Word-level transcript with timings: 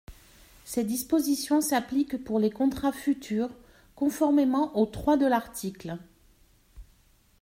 Ces 0.65 0.83
dispositions 0.83 1.61
s’appliquent 1.61 2.23
pour 2.23 2.39
les 2.39 2.49
contrats 2.49 2.91
futurs, 2.91 3.51
conformément 3.95 4.75
au 4.75 4.87
trois 4.87 5.15
de 5.15 5.27
l’article. 5.27 5.99